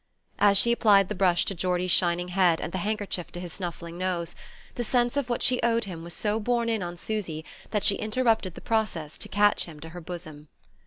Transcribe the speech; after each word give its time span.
As 0.39 0.57
she 0.57 0.71
applied 0.71 1.09
the 1.09 1.13
brush 1.13 1.45
to 1.45 1.53
Geordie's 1.53 1.91
shining 1.91 2.29
head 2.29 2.59
and 2.59 2.71
the 2.71 2.79
handkerchief 2.79 3.31
to 3.33 3.39
his 3.39 3.53
snuffling 3.53 3.99
nose, 3.99 4.35
the 4.73 4.83
sense 4.83 5.15
of 5.15 5.29
what 5.29 5.43
she 5.43 5.61
owed 5.61 5.83
him 5.83 6.01
was 6.03 6.15
so 6.15 6.39
borne 6.39 6.69
in 6.69 6.81
on 6.81 6.97
Susy 6.97 7.45
that 7.69 7.83
she 7.83 7.97
interrupted 7.97 8.55
the 8.55 8.61
process 8.61 9.15
to 9.19 9.29
catch 9.29 9.65
him 9.65 9.79
to 9.79 9.89
her 9.89 10.01
bosom. 10.01 10.47